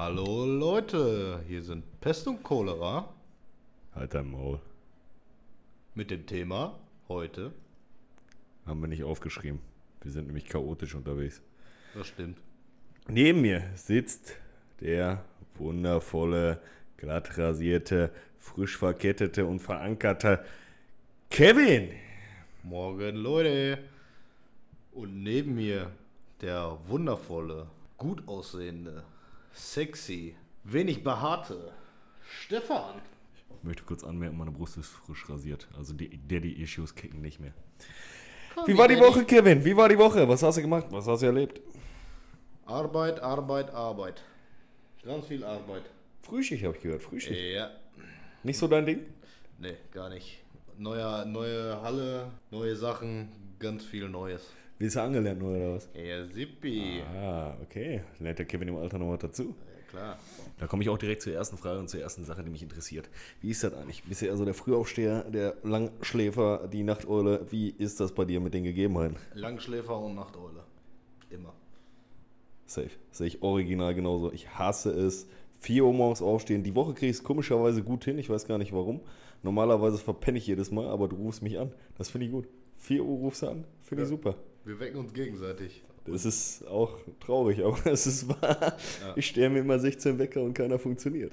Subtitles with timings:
[0.00, 3.12] Hallo Leute, hier sind Pest und Cholera
[3.96, 4.60] Halt dein Maul.
[5.96, 6.78] mit dem Thema
[7.08, 7.50] heute.
[8.64, 9.58] Haben wir nicht aufgeschrieben.
[10.02, 11.42] Wir sind nämlich chaotisch unterwegs.
[11.94, 12.38] Das stimmt.
[13.08, 14.36] Neben mir sitzt
[14.80, 15.24] der
[15.56, 16.60] wundervolle,
[16.96, 20.44] glatt rasierte, frisch verkettete und verankerte
[21.28, 21.90] Kevin.
[22.62, 23.80] Morgen Leute.
[24.92, 25.90] Und neben mir
[26.40, 29.02] der wundervolle, gut aussehende,
[29.58, 31.72] sexy, wenig behaarte
[32.22, 33.00] Stefan.
[33.58, 35.68] Ich möchte kurz anmerken, meine Brust ist frisch rasiert.
[35.76, 37.52] Also die Daddy-Issues kicken nicht mehr.
[38.66, 39.64] Wie war die Woche, Kevin?
[39.64, 40.28] Wie war die Woche?
[40.28, 40.86] Was hast du gemacht?
[40.90, 41.60] Was hast du erlebt?
[42.66, 44.22] Arbeit, Arbeit, Arbeit.
[45.02, 45.84] Ganz viel Arbeit.
[46.22, 47.02] Frühschicht habe ich gehört.
[47.02, 47.40] Frühschicht.
[47.54, 47.70] Ja.
[48.42, 49.06] Nicht so dein Ding?
[49.58, 50.38] Nee, gar nicht.
[50.76, 54.52] Neue, neue Halle, neue Sachen, ganz viel Neues.
[54.78, 55.88] Wie ist er angelernt oder was?
[55.94, 57.02] Ja, Sippi.
[57.16, 58.02] Ah, okay.
[58.20, 59.42] Lernt der Kevin im Alter noch was dazu?
[59.66, 60.18] Ja, klar.
[60.58, 63.08] Da komme ich auch direkt zur ersten Frage und zur ersten Sache, die mich interessiert.
[63.40, 64.04] Wie ist das eigentlich?
[64.04, 67.46] Bist du eher so der Frühaufsteher, der Langschläfer, die Nachteule?
[67.50, 69.16] Wie ist das bei dir mit den Gegebenheiten?
[69.34, 70.62] Langschläfer und Nachteule.
[71.30, 71.52] Immer.
[72.66, 72.90] Safe.
[73.10, 74.32] Sehe ich original genauso.
[74.32, 75.26] Ich hasse es.
[75.60, 76.62] 4 Uhr morgens aufstehen.
[76.62, 78.16] Die Woche kriege ich es komischerweise gut hin.
[78.18, 79.00] Ich weiß gar nicht warum.
[79.42, 81.72] Normalerweise verpenne ich jedes Mal, aber du rufst mich an.
[81.96, 82.46] Das finde ich gut.
[82.76, 83.64] 4 Uhr rufst du an.
[83.82, 84.16] Finde ich Ja.
[84.16, 84.34] super.
[84.68, 85.82] Wir wecken uns gegenseitig.
[86.04, 88.76] Das ist auch traurig, aber es ist wahr.
[89.16, 91.32] Ich stelle mir immer 16 Wecker und keiner funktioniert.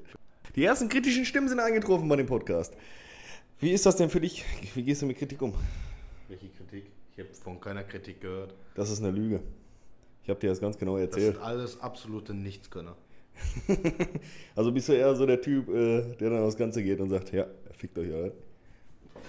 [0.56, 2.74] Die ersten kritischen Stimmen sind eingetroffen bei dem Podcast.
[3.60, 4.46] Wie ist das denn für dich?
[4.74, 5.54] Wie gehst du mit Kritik um?
[6.30, 6.86] Welche Kritik?
[7.12, 8.56] Ich habe von keiner Kritik gehört.
[8.74, 9.42] Das ist eine Lüge.
[10.24, 11.36] Ich habe dir das ganz genau Das erzählt.
[11.36, 12.96] sind alles absolute Nichtskönner.
[14.56, 17.34] Also bist du eher so der Typ, äh, der dann aufs Ganze geht und sagt,
[17.34, 18.32] ja, fickt euch alle.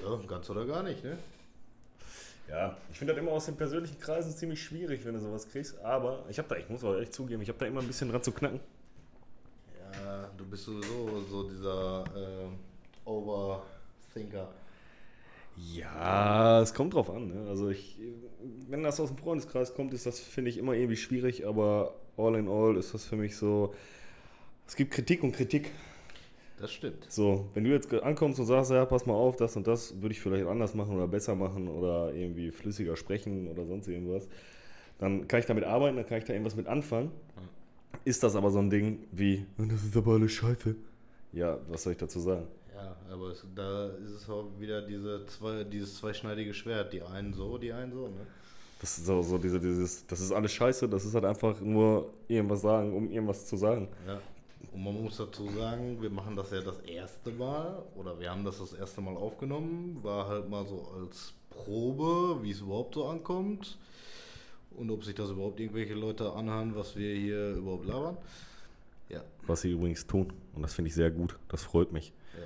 [0.05, 1.19] Ja, ganz oder gar nicht, ne?
[2.48, 5.78] Ja, ich finde das immer aus den persönlichen Kreisen ziemlich schwierig, wenn du sowas kriegst.
[5.80, 8.08] Aber ich habe da, ich muss auch ehrlich zugeben, ich habe da immer ein bisschen
[8.08, 8.61] dran zu knacken.
[9.92, 14.48] Ja, du bist sowieso so dieser äh, Overthinker.
[15.56, 17.28] Ja, es kommt drauf an.
[17.28, 17.48] Ne?
[17.48, 17.98] Also ich,
[18.69, 22.34] wenn das aus dem Freundeskreis kommt, ist das, finde ich, immer irgendwie schwierig, aber all
[22.37, 23.75] in all ist das für mich so,
[24.66, 25.72] es gibt Kritik und Kritik.
[26.59, 27.06] Das stimmt.
[27.11, 30.12] So, wenn du jetzt ankommst und sagst, ja, pass mal auf, das und das würde
[30.15, 34.27] ich vielleicht anders machen oder besser machen oder irgendwie flüssiger sprechen oder sonst irgendwas,
[34.99, 37.11] dann kann ich damit arbeiten, dann kann ich da irgendwas mit anfangen.
[38.05, 40.75] Ist das aber so ein Ding wie, das ist aber alles scheiße.
[41.33, 42.47] Ja, was soll ich dazu sagen?
[42.75, 46.93] Ja, aber es, da ist es auch wieder diese zwei, dieses zweischneidige Schwert.
[46.93, 48.27] Die einen so, die einen so, ne?
[48.81, 52.12] Das ist so, so diese, dieses, das ist alles scheiße, das ist halt einfach nur
[52.28, 53.89] irgendwas sagen, um irgendwas zu sagen.
[54.06, 54.21] Ja.
[54.72, 58.44] Und man muss dazu sagen, wir machen das ja das erste Mal oder wir haben
[58.44, 59.99] das das erste Mal aufgenommen.
[60.03, 63.78] War halt mal so als Probe, wie es überhaupt so ankommt
[64.77, 68.16] und ob sich das überhaupt irgendwelche Leute anhören, was wir hier überhaupt labern.
[69.09, 70.33] Ja, Was sie übrigens tun.
[70.55, 71.39] Und das finde ich sehr gut.
[71.49, 72.12] Das freut mich.
[72.34, 72.45] Ja.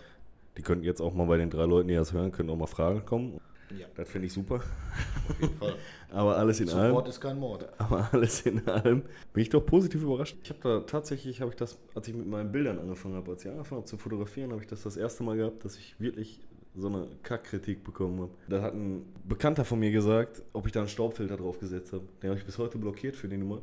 [0.58, 2.66] Die könnten jetzt auch mal bei den drei Leuten, die das hören, können auch mal
[2.66, 3.40] Fragen kommen.
[3.78, 4.56] Ja Das finde ich super.
[4.56, 5.76] auf jeden Fall.
[6.10, 6.88] Aber alles in allem.
[6.88, 7.68] Support ist kein Mord.
[7.78, 10.36] Aber alles in allem bin ich doch positiv überrascht.
[10.42, 13.44] Ich habe da tatsächlich, habe ich das, als ich mit meinen Bildern angefangen habe, als
[13.44, 16.40] ich angefangen habe zu fotografieren, habe ich das das erste Mal gehabt, dass ich wirklich
[16.74, 18.30] so eine Kackkritik bekommen habe.
[18.48, 22.04] Da hat ein Bekannter von mir gesagt, ob ich da einen Staubfilter drauf gesetzt habe.
[22.22, 23.60] Den habe ich bis heute blockiert für die Nummer,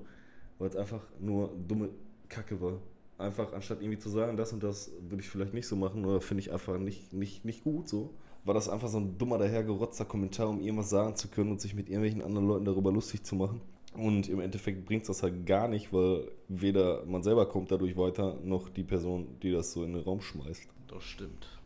[0.60, 1.90] weil es einfach nur dumme
[2.30, 2.80] Kacke war.
[3.18, 6.22] Einfach anstatt irgendwie zu sagen, das und das würde ich vielleicht nicht so machen oder
[6.22, 8.14] finde ich einfach nicht, nicht, nicht gut so,
[8.48, 11.76] war das einfach so ein dummer dahergerotzter Kommentar, um irgendwas sagen zu können und sich
[11.76, 13.60] mit irgendwelchen anderen Leuten darüber lustig zu machen.
[13.94, 17.98] Und im Endeffekt bringt es das halt gar nicht, weil weder man selber kommt dadurch
[17.98, 20.68] weiter, noch die Person, die das so in den Raum schmeißt.
[20.88, 21.60] Das stimmt.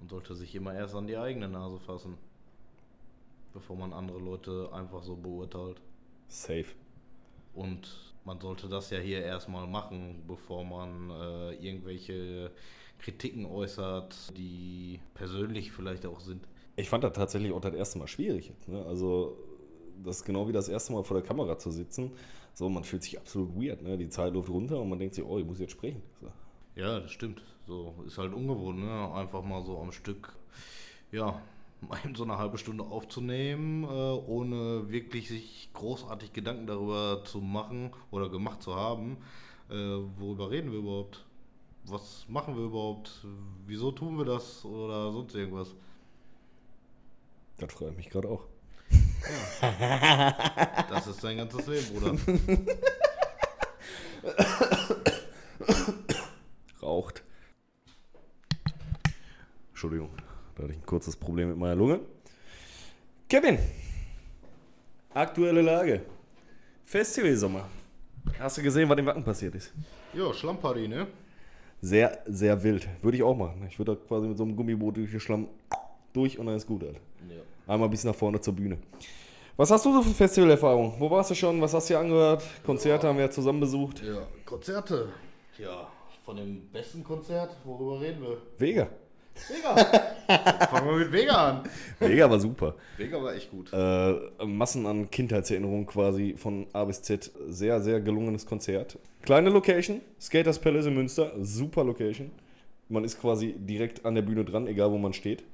[0.00, 2.18] Man sollte sich immer erst an die eigene Nase fassen,
[3.52, 5.80] bevor man andere Leute einfach so beurteilt.
[6.26, 6.66] Safe.
[7.54, 12.50] Und man sollte das ja hier erstmal machen, bevor man äh, irgendwelche
[12.98, 16.46] Kritiken äußert, die persönlich vielleicht auch sind.
[16.76, 18.48] Ich fand das tatsächlich auch das erste Mal schwierig.
[18.48, 18.84] Jetzt, ne?
[18.86, 19.36] Also,
[20.02, 22.12] das ist genau wie das erste Mal vor der Kamera zu sitzen.
[22.54, 23.82] So, man fühlt sich absolut weird.
[23.82, 23.98] Ne?
[23.98, 26.02] Die Zeit läuft runter und man denkt sich, oh, ich muss jetzt sprechen.
[26.20, 26.28] So.
[26.74, 27.42] Ja, das stimmt.
[27.66, 29.12] So ist halt ungewohnt, ne?
[29.14, 30.34] Einfach mal so am Stück,
[31.10, 31.40] ja,
[32.04, 37.92] eben so eine halbe Stunde aufzunehmen, äh, ohne wirklich sich großartig Gedanken darüber zu machen
[38.10, 39.18] oder gemacht zu haben.
[39.70, 39.74] Äh,
[40.18, 41.24] worüber reden wir überhaupt?
[41.84, 43.26] Was machen wir überhaupt?
[43.66, 45.74] Wieso tun wir das oder sonst irgendwas?
[47.58, 48.44] Das freut mich gerade auch.
[50.88, 52.16] Das ist dein ganzes Leben, Bruder.
[56.82, 57.22] Raucht.
[59.70, 60.10] Entschuldigung,
[60.62, 61.98] da hatte ich ein kurzes Problem mit meiner Lunge.
[63.28, 63.58] Kevin,
[65.12, 66.02] aktuelle Lage.
[66.84, 67.68] Festivalsommer.
[68.38, 69.72] Hast du gesehen, was im Wacken passiert ist?
[70.14, 71.08] Ja, Schlammparty, ne?
[71.80, 72.88] Sehr, sehr wild.
[73.02, 73.66] Würde ich auch machen.
[73.68, 75.48] Ich würde da quasi mit so einem Gummiboot durch den Schlamm
[76.12, 77.00] durch und dann ist gut, halt.
[77.28, 77.72] Ja.
[77.72, 78.78] Einmal bis nach vorne zur Bühne.
[79.56, 80.94] Was hast du so für Festivalerfahrung?
[80.96, 81.60] Wo warst du schon?
[81.60, 82.44] Was hast du dir angehört?
[82.64, 84.00] Konzerte haben wir ja zusammen besucht.
[84.00, 85.08] Ja, Konzerte.
[85.58, 85.88] Ja,
[86.24, 88.38] von dem besten Konzert, worüber reden wir?
[88.58, 88.88] Vega.
[89.48, 89.74] Vega!
[90.66, 91.62] Fangen wir mit Vega an.
[91.98, 92.74] Vega war super.
[92.96, 93.72] Vega war echt gut.
[93.72, 97.30] Äh, Massen an Kindheitserinnerungen quasi von A bis Z.
[97.48, 98.98] Sehr, sehr gelungenes Konzert.
[99.22, 101.32] Kleine Location, Skaters Palace in Münster.
[101.40, 102.30] Super Location.
[102.88, 105.44] Man ist quasi direkt an der Bühne dran, egal wo man steht.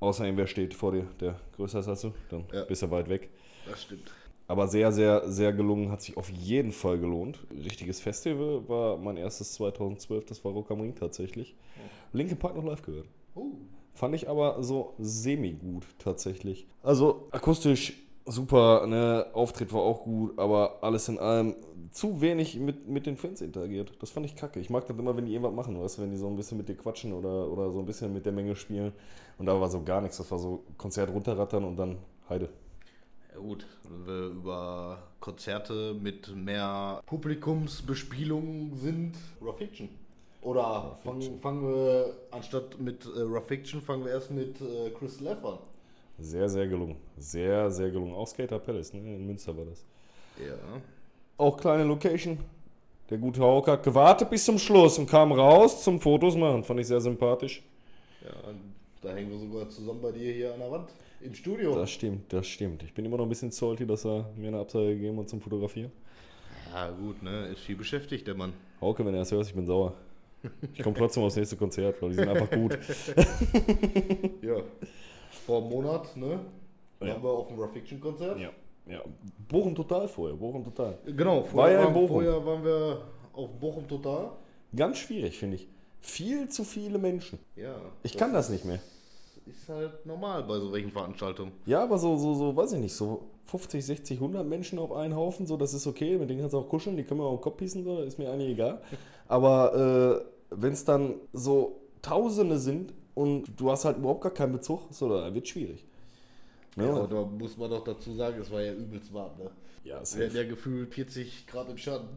[0.00, 2.64] Außerdem, wer steht vor dir, der größer ist als du, dann Ja.
[2.64, 3.28] bist du weit weg.
[3.68, 4.10] Das stimmt.
[4.48, 7.38] Aber sehr, sehr, sehr gelungen, hat sich auf jeden Fall gelohnt.
[7.64, 11.54] Richtiges Festival war mein erstes 2012, das war Rock am Ring tatsächlich.
[12.16, 13.08] Linke Park noch live gehört.
[13.34, 13.52] Oh.
[13.94, 16.66] Fand ich aber so semi-gut tatsächlich.
[16.82, 17.94] Also akustisch
[18.26, 21.54] super, ne, Auftritt war auch gut, aber alles in allem
[21.92, 23.92] zu wenig mit, mit den Fans interagiert.
[24.00, 24.60] Das fand ich kacke.
[24.60, 26.58] Ich mag das immer, wenn die irgendwas machen, weißt du, wenn die so ein bisschen
[26.58, 28.92] mit dir quatschen oder, oder so ein bisschen mit der Menge spielen.
[29.38, 30.18] Und da war so gar nichts.
[30.18, 31.98] Das war so Konzert runterrattern und dann
[32.28, 32.48] Heide.
[33.32, 39.88] Ja gut, wenn wir über Konzerte mit mehr Publikumsbespielung sind, Rough Fiction.
[40.46, 45.26] Oder fangen, fangen wir, anstatt mit äh, Rough Fiction, fangen wir erst mit äh, Crystal
[45.26, 45.58] F an.
[46.20, 46.94] Sehr, sehr gelungen.
[47.18, 48.14] Sehr, sehr gelungen.
[48.14, 49.00] Auch Skater Palace, ne?
[49.00, 49.84] In Münster war das.
[50.38, 50.54] Ja.
[51.36, 52.38] Auch kleine Location.
[53.10, 56.62] Der gute Hauke hat gewartet bis zum Schluss und kam raus zum Fotos machen.
[56.62, 57.64] Fand ich sehr sympathisch.
[58.22, 58.52] Ja,
[59.02, 60.90] da hängen wir sogar zusammen bei dir hier an der Wand
[61.22, 61.74] im Studio.
[61.74, 62.84] Das stimmt, das stimmt.
[62.84, 65.40] Ich bin immer noch ein bisschen salty, dass er mir eine Absage gegeben hat zum
[65.40, 65.90] Fotografieren.
[66.72, 67.48] ja, gut, ne?
[67.48, 68.52] Ist viel beschäftigt, der Mann.
[68.80, 69.92] Hauke, wenn er es hört, ich bin sauer.
[70.74, 72.78] Ich komme trotzdem aufs nächste Konzert, weil die sind einfach gut.
[74.42, 74.56] Ja.
[75.44, 76.40] Vor einem Monat, ne?
[77.00, 77.08] Ja.
[77.08, 78.38] Waren wir auf dem Rough Fiction Konzert.
[78.38, 78.50] Ja,
[78.86, 79.00] ja.
[79.48, 80.98] Bochum total vorher, Bochum total.
[81.04, 83.02] Genau, vorher, ja waren, vorher waren wir
[83.32, 84.30] auf Bochum Total.
[84.74, 85.68] Ganz schwierig, finde ich.
[86.00, 87.38] Viel zu viele Menschen.
[87.54, 87.76] Ja.
[88.02, 88.80] Ich kann das nicht mehr.
[89.46, 91.52] Ist halt normal bei so welchen Veranstaltungen.
[91.66, 95.14] Ja, aber so, so, so, weiß ich nicht, so 50, 60, 100 Menschen auf einen
[95.14, 97.34] Haufen, so, das ist okay, mit denen kannst du auch kuscheln, die können wir auch
[97.34, 98.82] im Kopf pissen, so, ist mir eigentlich egal.
[99.28, 104.52] Aber äh, wenn es dann so Tausende sind und du hast halt überhaupt gar keinen
[104.52, 105.84] Bezug, so, dann wird schwierig.
[106.76, 109.50] Ja, Ja, aber da muss man doch dazu sagen, es war ja übelst warm, ne?
[109.82, 112.08] ja Wir hatten ja gefühlt 40 Grad im Schatten.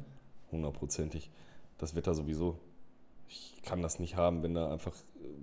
[0.52, 1.30] hundertprozentig.
[1.78, 2.58] Das Wetter sowieso.
[3.30, 4.94] Ich kann das nicht haben, wenn da einfach,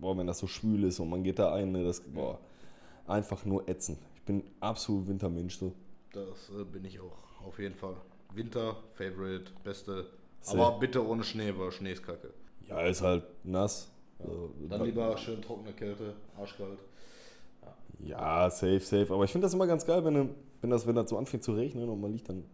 [0.01, 2.39] boah, wenn das so schwül ist und man geht da ein, ne, das, boah,
[3.07, 3.99] einfach nur ätzend.
[4.17, 5.73] Ich bin absolut Wintermensch, so.
[6.13, 7.97] Das äh, bin ich auch, auf jeden Fall.
[8.35, 10.07] Winter, Favorite, beste.
[10.41, 10.61] Safe.
[10.61, 12.31] Aber bitte ohne Schnee, weil Schnee ist kacke.
[12.69, 13.91] Ja, ist halt nass.
[14.19, 16.79] So, Dann lieber schön trockene Kälte, arschkalt.
[18.01, 19.13] Ja, safe, safe.
[19.13, 20.31] Aber ich finde das immer ganz geil, wenn,
[20.61, 22.45] wenn, das, wenn das so anfängt zu regnen und man liegt dann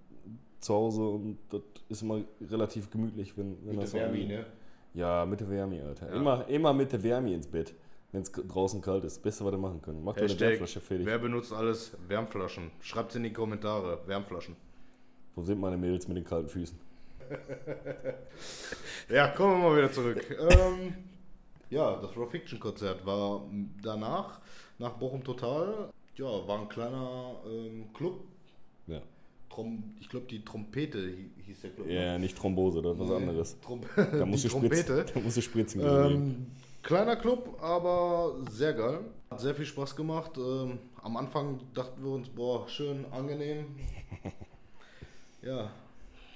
[0.60, 4.46] zu Hause und das ist immer relativ gemütlich, wenn, wenn Mit das der Wärme, ne?
[4.94, 6.08] Ja, mit der Wärme, Alter.
[6.08, 6.16] Ja.
[6.16, 7.74] Immer, immer mit der Wärme ins Bett,
[8.12, 9.22] wenn es draußen kalt ist.
[9.22, 10.04] Beste, was ihr machen können.
[10.04, 11.06] Macht Hashtag, Wärmflasche fertig.
[11.06, 11.96] wer benutzt alles?
[12.06, 12.70] Wärmflaschen.
[12.80, 14.00] Schreibt in die Kommentare.
[14.06, 14.54] Wärmflaschen.
[15.34, 16.78] Wo sind meine Mädels mit den kalten Füßen?
[19.08, 20.24] Ja, kommen wir mal wieder zurück.
[20.38, 20.94] ähm,
[21.70, 23.42] ja, das Raw Fiction Konzert war
[23.82, 24.40] danach,
[24.78, 25.90] nach Bochum Total.
[26.16, 28.20] Ja, war ein kleiner ähm, Club.
[28.86, 29.00] Ja.
[29.50, 31.86] Trom ich glaube, die Trompete hi- hieß der Club.
[31.86, 31.94] ne?
[31.94, 33.60] Ja, nicht Thrombose, das ist was Nee, anderes.
[33.60, 35.12] Trom Da musst, die du spritzen, Trompete.
[35.14, 35.81] da musst du spritzen.
[35.84, 36.46] Ähm,
[36.82, 39.00] kleiner Club, aber sehr geil.
[39.31, 40.32] Hat sehr viel Spaß gemacht.
[40.38, 43.67] Ähm, am Anfang dachten wir uns, boah, schön, angenehm.
[45.43, 45.70] ja,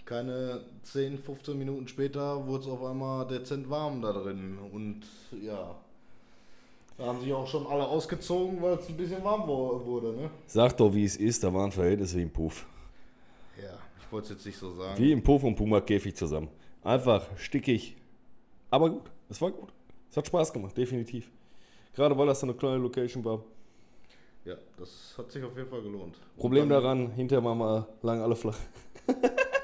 [0.07, 4.57] keine 10, 15 Minuten später wurde es auf einmal dezent warm da drin.
[4.73, 5.03] Und
[5.43, 5.75] ja,
[6.97, 10.13] da haben sich auch schon alle ausgezogen, weil es ein bisschen warm wurde.
[10.13, 10.31] Ne?
[10.47, 12.65] Sag doch, wie es ist, da waren Verhältnisse wie im Puff.
[13.61, 14.97] Ja, ich wollte es jetzt nicht so sagen.
[14.97, 16.49] Wie im Puff und Puma Käfig zusammen.
[16.83, 17.97] Einfach stickig.
[18.71, 19.73] Aber gut, es war gut.
[20.09, 21.31] Es hat Spaß gemacht, definitiv.
[21.95, 23.43] Gerade weil das so eine kleine Location war.
[24.45, 26.15] Ja, das hat sich auf jeden Fall gelohnt.
[26.37, 28.57] Problem daran, hinterher waren wir lang alle flach.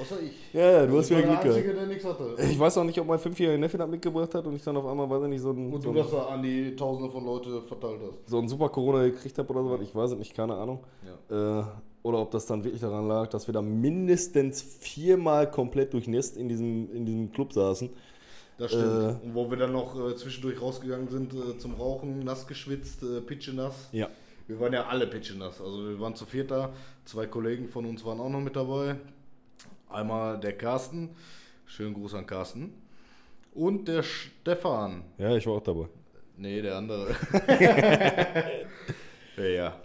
[0.00, 0.54] Außer ich.
[0.54, 1.80] Ja, ja, du hast ich wieder der Glück Einzige, gehabt.
[1.80, 2.34] der nichts hatte.
[2.50, 4.86] Ich weiß auch nicht, ob mein fünfjähriger Neffe das mitgebracht hat und ich dann auf
[4.86, 7.24] einmal, weiß ich nicht, so ein, Und so du das da an die Tausende von
[7.24, 8.30] Leute verteilt hast.
[8.30, 9.80] so ein super Corona gekriegt habe oder sowas.
[9.82, 10.84] Ich weiß es nicht, keine Ahnung.
[11.30, 11.60] Ja.
[11.60, 11.64] Äh,
[12.02, 16.48] oder ob das dann wirklich daran lag, dass wir da mindestens viermal komplett durchnässt in
[16.48, 17.90] diesem, in diesem Club saßen.
[18.56, 18.84] Das stimmt.
[19.22, 19.26] Äh.
[19.26, 23.20] Und wo wir dann noch äh, zwischendurch rausgegangen sind äh, zum Rauchen, nass geschwitzt, äh,
[23.20, 23.88] pitschenass.
[23.92, 24.08] Ja.
[24.46, 25.60] Wir waren ja alle pitschenass.
[25.60, 26.70] Also wir waren zu viert da.
[27.04, 28.96] Zwei Kollegen von uns waren auch noch mit dabei.
[29.90, 31.10] Einmal der Carsten.
[31.66, 32.72] Schönen Gruß an Carsten.
[33.54, 35.02] Und der Stefan.
[35.18, 35.86] Ja, ich war auch dabei.
[36.36, 37.14] Nee, der andere.
[39.36, 39.76] ja, ja.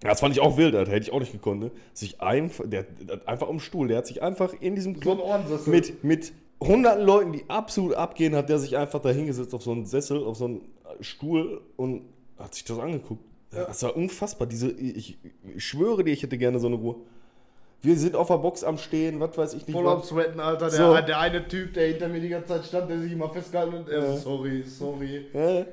[0.00, 0.92] Das fand ich auch wild, Alter.
[0.92, 1.70] Hätte ich auch nicht gekonnt, ne?
[1.92, 2.86] Sich einfach, der,
[3.26, 5.72] einfach am Stuhl, der hat sich einfach in diesem So ein Ohrensessel.
[5.72, 9.72] mit, mit hunderten Leuten, die absolut abgehen, hat der sich einfach da hingesetzt auf so
[9.72, 10.60] einen Sessel, auf so einen
[11.00, 12.02] Stuhl und
[12.38, 13.24] hat sich das angeguckt.
[13.50, 14.46] Das war unfassbar.
[14.46, 15.18] Diese, ich,
[15.54, 16.96] ich schwöre dir, ich hätte gerne so eine Ruhe.
[17.82, 19.76] Wir sind auf der Box am Stehen, was weiß ich nicht.
[19.76, 20.02] Voll am.
[20.02, 20.68] Sweaten, Alter.
[20.70, 20.94] Der, So.
[21.06, 23.88] der eine Typ, der hinter mir die ganze Zeit stand, der sich immer festgehalten und
[23.88, 24.16] er Ja.
[24.16, 25.26] so, sorry, sorry.
[25.34, 25.64] Ja,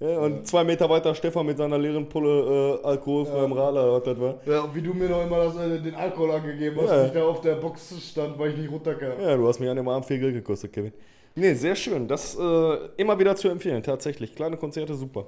[0.00, 4.18] ja, und zwei Meter weiter Stefan mit seiner leeren Pulle äh, alkoholfreiem Radler, was das
[4.20, 4.34] war.
[4.46, 7.02] Ja, und wie du mir noch immer das, äh, den Alkohol angegeben hast, Ja.
[7.02, 9.20] wie ich da auf der Box stand, weil ich nicht runterkam.
[9.20, 10.92] Ja, du hast mich an dem Abend viel Geld gekostet, Kevin.
[11.34, 12.08] Nee, sehr schön.
[12.08, 14.34] Das äh, immer wieder zu empfehlen, tatsächlich.
[14.34, 15.26] Kleine Konzerte, super.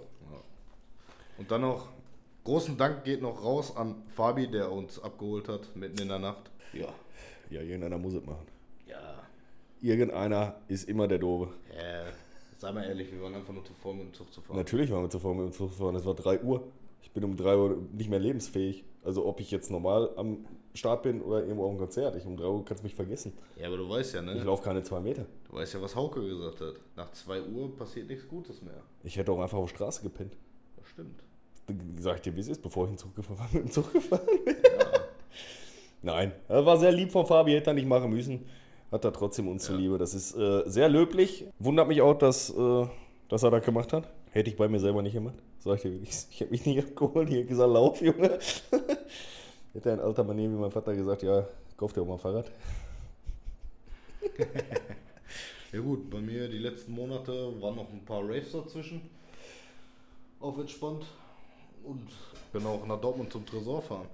[1.37, 1.88] Und dann noch,
[2.50, 6.50] großen Dank geht noch raus an Fabi, der uns abgeholt hat, mitten in der Nacht.
[6.73, 6.88] Ja.
[7.49, 8.45] Ja, irgendeiner muss es machen.
[8.88, 9.23] Ja.
[9.80, 11.52] Irgendeiner ist immer der Doofe.
[11.73, 12.07] Ja.
[12.59, 14.57] Sei mal ehrlich, wir waren einfach nur zu voll, mit dem Zug zu fahren.
[14.57, 15.95] Natürlich waren wir zuvor mit dem Zug gefahren.
[15.95, 16.64] Es war 3 Uhr.
[17.02, 18.85] Ich bin um 3 Uhr nicht mehr lebensfähig.
[19.04, 22.16] Also ob ich jetzt normal am Start bin oder irgendwo auf dem Konzert.
[22.16, 23.33] Ich um 3 Uhr kannst du mich vergessen.
[23.61, 24.42] Ja, aber du weißt ja, Ich ne?
[24.42, 25.25] laufe keine 2 Meter.
[25.49, 26.75] Du weißt ja, was Hauke gesagt hat.
[26.97, 28.83] Nach 2 Uhr passiert nichts Gutes mehr.
[29.04, 30.37] Ich hätte auch einfach auf der Straße gepennt.
[30.76, 31.23] Das stimmt.
[31.98, 34.26] Sag ich dir, wie es ist, bevor ich in Zug gefahren mit dem Zug gefahren
[34.44, 34.56] bin.
[36.02, 38.46] Nein, das war sehr lieb von Fabi, hätte er nicht machen müssen.
[38.90, 39.98] Hat er trotzdem uns zuliebe.
[39.98, 41.44] Das ist äh, sehr löblich.
[41.58, 42.86] Wundert mich auch, dass, äh,
[43.28, 44.10] dass er das gemacht hat.
[44.32, 45.36] Hätte ich bei mir selber nicht gemacht.
[45.58, 46.26] Sag ich dir wirklich.
[46.30, 47.28] Ich habe mich nicht abgeholt.
[47.28, 48.38] Ich habe gesagt, lauf, Junge.
[49.72, 51.46] hätte ein alter Mann wie mein Vater gesagt, ja,
[51.76, 52.50] kauf dir auch mal ein Fahrrad.
[55.72, 59.02] Ja gut, bei mir die letzten Monate waren noch ein paar Raves dazwischen.
[60.40, 61.04] Auf entspannt.
[61.84, 62.08] Und
[62.52, 64.06] bin auch nach Dortmund zum Tresor fahren.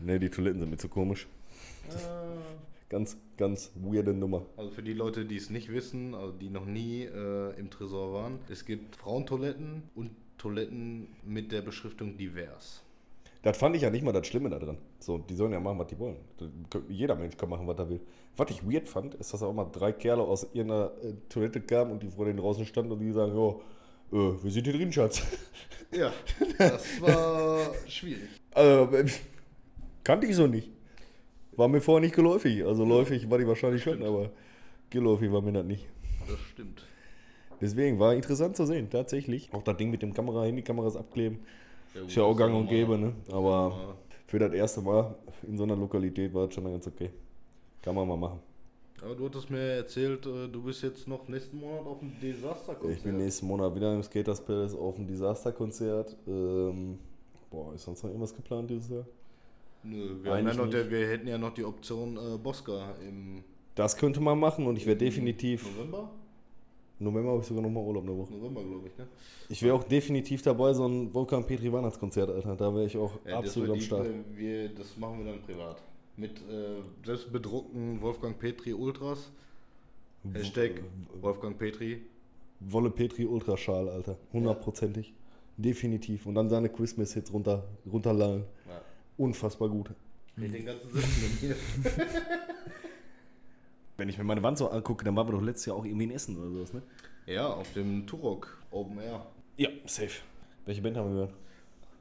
[0.00, 1.26] Ne, die Toiletten sind mir zu komisch.
[2.88, 4.42] Ganz, ganz weirde Nummer.
[4.56, 8.12] Also für die Leute, die es nicht wissen, also die noch nie äh, im Tresor
[8.12, 12.82] waren, es gibt Frauentoiletten und Toiletten mit der Beschriftung divers.
[13.42, 14.76] Das fand ich ja nicht mal das Schlimme da drin.
[14.98, 16.16] So, die sollen ja machen, was die wollen.
[16.88, 18.00] Jeder Mensch kann machen, was er will.
[18.36, 21.92] Was ich weird fand, ist, dass auch mal drei Kerle aus irgendeiner äh, Toilette kamen
[21.92, 23.62] und die vor denen draußen standen und die sagen, jo,
[24.12, 25.22] äh, wir sind hier drin, Schatz.
[25.92, 26.12] Ja,
[26.58, 28.28] das war schwierig.
[28.54, 28.86] äh,
[30.04, 30.70] kannte ich so nicht.
[31.56, 32.64] War mir vorher nicht geläufig.
[32.64, 34.30] Also läufig war die wahrscheinlich schon, aber
[34.88, 35.86] geläufig war mir das nicht.
[36.28, 36.84] Das stimmt.
[37.60, 39.52] Deswegen war interessant zu sehen, tatsächlich.
[39.52, 41.40] Auch das Ding mit dem Kamera, Handykameras abkleben,
[41.94, 43.12] Ja, ist ja auch gang und gäbe, ne?
[43.30, 45.14] Aber für das erste Mal
[45.46, 47.10] in so einer Lokalität war es schon ganz okay.
[47.82, 48.40] Kann man mal machen.
[49.02, 52.98] Aber du hattest mir erzählt, äh, du bist jetzt noch nächsten Monat auf dem Desasterkonzert.
[52.98, 56.16] Ich bin nächsten Monat wieder im Skaters Palace auf dem Desaster-Konzert.
[56.26, 56.98] Ähm,
[57.50, 59.06] boah, ist sonst noch irgendwas geplant dieses Jahr?
[59.82, 63.42] Nö, wir, ja der, wir hätten ja noch die Option äh, Bosca im
[63.74, 65.64] Das könnte man machen und ich wäre definitiv.
[65.76, 66.10] November?
[66.98, 68.34] November habe ich sogar nochmal Urlaub eine Woche.
[68.34, 69.08] November, glaube ich, ne?
[69.48, 72.54] Ich wäre auch definitiv dabei, so ein Wolfgang Petri Weihnachtskonzert, Alter.
[72.56, 74.06] Da wäre ich auch Ja, absolut am Start.
[74.34, 75.82] wir, das machen wir dann privat.
[76.20, 79.30] Mit äh, selbst bedruckten Wolfgang Petri Ultras.
[80.34, 80.82] Hashtag
[81.18, 82.02] Wolfgang Petri.
[82.60, 84.18] Wolle Petri Ultraschal, Alter.
[84.30, 85.14] Hundertprozentig.
[85.56, 86.26] Definitiv.
[86.26, 88.44] Und dann seine Christmas-Hits runter, runterlallen.
[88.68, 88.82] Ja.
[89.16, 89.92] Unfassbar gut.
[90.36, 91.56] Mit den ganzen Sitzenden hier.
[93.96, 96.04] Wenn ich mir meine Wand so angucke, dann waren wir doch letztes Jahr auch irgendwie
[96.04, 96.82] in Essen oder sowas, ne?
[97.24, 99.24] Ja, auf dem Turok Open Air.
[99.56, 100.20] Ja, safe.
[100.66, 101.34] Welche Band haben wir gehört?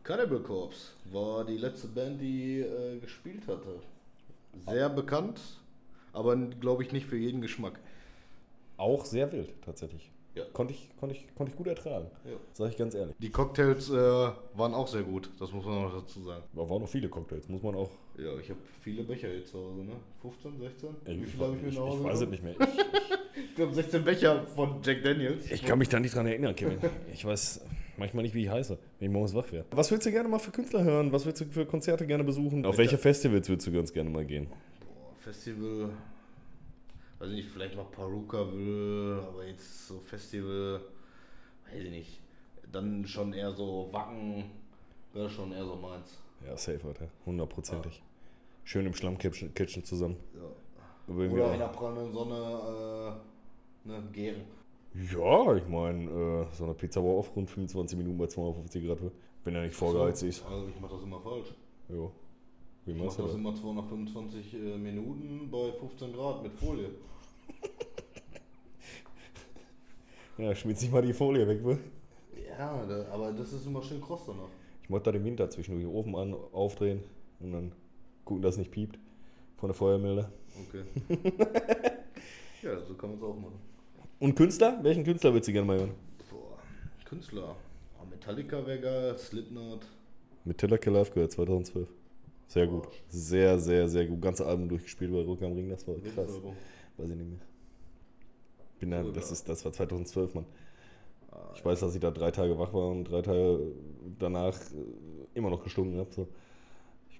[0.04, 3.80] Cannibal Corpse war die letzte Band, die äh, gespielt hatte.
[4.68, 5.42] Sehr bekannt,
[6.14, 7.80] aber glaube ich nicht für jeden Geschmack.
[8.78, 10.12] Auch sehr wild, tatsächlich.
[10.36, 10.44] Ja.
[10.54, 12.08] Konnte ich, konnte ich, konnte ich gut ertragen.
[12.24, 12.38] Ja.
[12.54, 13.16] Sag ich ganz ehrlich.
[13.20, 16.44] Die Cocktails äh, waren auch sehr gut, das muss man noch dazu sagen.
[16.54, 17.90] Da waren noch viele Cocktails, muss man auch.
[18.18, 19.94] Ja, ich habe viele Becher jetzt zu Hause, ne?
[20.22, 20.90] 15, 16?
[21.06, 22.56] Ich, Wie viel habe ich mir ich, nach Hause ich weiß es nicht mehr.
[23.36, 25.46] Ich glaube 16 Becher von Jack Daniels.
[25.46, 26.80] Ich, ich kann mich da nicht dran erinnern, Kevin.
[27.14, 27.62] Ich weiß
[28.00, 29.68] manchmal nicht, wie ich heiße, wenn ich morgens wach werde.
[29.72, 31.12] Was würdest du gerne mal für Künstler hören?
[31.12, 32.66] Was würdest du für Konzerte gerne besuchen?
[32.66, 34.48] Auf welche Festivals würdest du ganz gerne mal gehen?
[34.48, 35.90] Boah, Festival,
[37.20, 40.82] weiß ich nicht, vielleicht mal Paruka will, aber jetzt so Festival,
[41.70, 42.20] weiß ich nicht.
[42.72, 44.46] Dann schon eher so Wacken,
[45.14, 46.20] wäre schon eher so meins.
[46.46, 47.08] Ja, safe, Alter.
[47.26, 48.02] Hundertprozentig.
[48.64, 50.18] Schön im Schlammkitchen Kitchen zusammen.
[50.36, 51.14] Ja.
[51.14, 53.18] Oder in der prallen Sonne,
[53.86, 54.42] äh, ne, gären.
[54.94, 56.10] Ja, ich meine,
[56.52, 59.00] äh, so eine Pizza war auf rund 25 Minuten bei 250 Grad,
[59.44, 60.44] wenn er nicht vorgeheizt ist.
[60.46, 61.54] Also ich mache das immer falsch.
[61.90, 62.12] Jo.
[62.86, 63.40] Wie Ich machst mache du das das?
[63.40, 66.90] immer 225 äh, Minuten bei 15 Grad mit Folie.
[70.38, 71.80] Ja, schmitz nicht mal die Folie weg, wohl.
[72.48, 74.48] Ja, da, aber das ist immer schön kross danach.
[74.84, 77.04] Ich mach da den Winter zwischendurch den Ofen an, aufdrehen
[77.42, 77.72] und dann
[78.24, 78.98] gucken, dass es nicht piept
[79.58, 80.32] von der Feuermelder.
[80.70, 80.84] Okay.
[82.64, 83.60] ja, so kann man es auch machen.
[84.20, 84.80] Und Künstler?
[84.84, 85.92] Welchen Künstler würdest du gerne mal hören?
[86.30, 86.58] Boah,
[87.06, 87.56] Künstler.
[88.00, 89.86] Oh, Metallica wäre geil, Slipknot.
[90.58, 91.88] Tellerke live gehört, 2012.
[92.48, 92.88] Sehr gut.
[93.08, 94.22] Sehr, sehr, sehr gut.
[94.22, 96.42] Ganze Album durchgespielt bei Rock am Ring, das war krass.
[96.98, 97.40] Weiß ich nicht mehr.
[98.80, 100.46] Bin dann, das, ist, das war 2012, Mann.
[101.56, 103.60] Ich weiß, dass ich da drei Tage wach war und drei Tage
[104.18, 106.12] danach äh, immer noch gestunken habe.
[106.12, 106.28] So.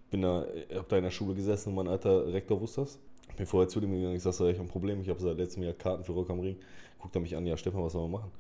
[0.10, 2.98] Ich bin da, hab da in der Schule gesessen und mein alter Rektor wusste das.
[3.30, 5.38] Ich bin vorher zu dem gegangen, ich sag, ich habe ein Problem, ich habe seit
[5.38, 6.56] letztem Jahr Karten für Rock am Ring.
[6.98, 8.32] Guckt er mich an, ja Stefan, was sollen wir machen?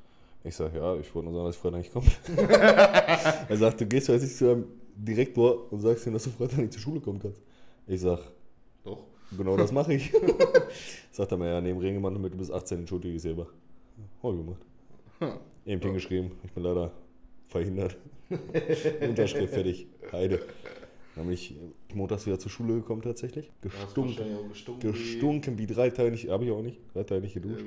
[0.43, 2.07] Ich sage, ja, ich wollte nur sagen, dass ich Freitag nicht komme.
[3.49, 6.57] er sagt, du gehst jetzt nicht zu einem Direktor und sagst ihm, dass du Freitag
[6.57, 7.39] nicht zur Schule kommen kannst.
[7.85, 8.19] Ich sag,
[8.83, 9.03] Doch.
[9.37, 10.11] genau das mache ich.
[11.11, 13.45] sagt er mir, ja, neben Regenmann damit, du bist 18, entschuldige selber.
[14.23, 14.61] Hab ich gemacht.
[15.67, 16.91] Eben hingeschrieben, ich bin leider
[17.47, 17.95] verhindert.
[19.07, 19.85] Unterschrift fertig.
[20.11, 20.41] Heide.
[21.19, 21.53] Dann bin ich
[21.93, 23.51] montags wieder zur Schule gekommen tatsächlich.
[23.61, 24.23] Du hast Gestunken.
[24.47, 24.91] gestunken.
[24.93, 27.65] Gestunken wie drei Tage nicht, habe ich auch nicht, drei Tage nicht Wie, geduscht.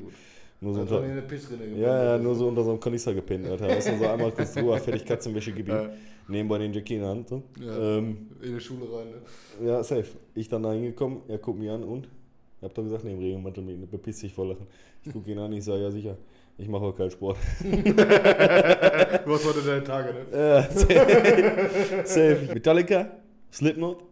[0.63, 1.79] Nur so unter, gefunden.
[1.79, 3.69] ja, ja, nur so unter so einem Kanister gepennt, Alter.
[3.69, 5.75] Weißt du, so einmal kurz drüber, fertig Katzenwäsche gebiet.
[5.75, 5.91] Ja.
[6.29, 7.29] Nebenbei den Jackie in der Hand.
[7.29, 7.43] So.
[7.61, 7.99] Ja.
[7.99, 9.69] Ähm, In die Schule rein, ne?
[9.69, 10.07] ja, safe.
[10.35, 12.07] Ich dann da hingekommen, er guckt mich an und?
[12.07, 14.67] Ich hab doch gesagt, neben Regenmantel mit, bepisst sich vor Lachen.
[15.05, 16.17] Ich guck ihn an, ich sage, ja sicher,
[16.57, 17.37] ich mache auch keinen Sport.
[19.27, 20.27] Was war denn deine Tage, ne?
[20.33, 22.03] Ja, safe.
[22.05, 22.49] safe.
[22.55, 23.11] Metallica,
[23.53, 24.03] Slipknot,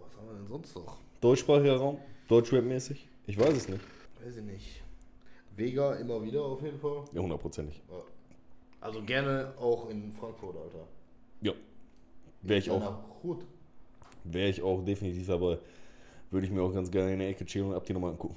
[0.00, 0.96] Was haben wir denn sonst noch?
[1.20, 3.08] deutschsprachiger Raum, Deutschrap-mäßig.
[3.26, 3.80] Ich weiß es nicht.
[4.24, 4.82] Weiß ich nicht.
[5.56, 7.04] Vega immer wieder auf jeden Fall.
[7.12, 7.82] Ja, hundertprozentig.
[8.80, 10.86] Also gerne auch in Frankfurt, Alter.
[11.40, 11.52] Ja.
[12.42, 13.44] Wäre ich auch, Ja, gut.
[14.24, 15.58] wäre ich auch definitiv, aber
[16.30, 18.36] würde ich mir auch ganz gerne in der Ecke chillen und ab die nochmal angucken.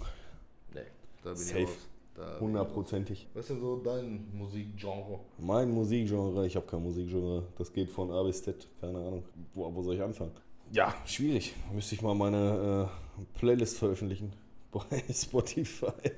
[0.74, 0.82] Nee,
[1.24, 1.60] da bin Safe.
[1.62, 1.78] ich raus.
[2.40, 3.28] Hundertprozentig.
[3.34, 5.20] Was ist denn so dein Musikgenre?
[5.38, 7.44] Mein Musikgenre, ich habe kein Musikgenre.
[7.58, 9.24] Das geht von A bis Z, keine Ahnung.
[9.54, 10.32] Wo, wo soll ich anfangen?
[10.72, 11.54] Ja, schwierig.
[11.74, 14.34] Müsste ich mal meine äh, Playlist veröffentlichen
[14.72, 16.12] bei Spotify.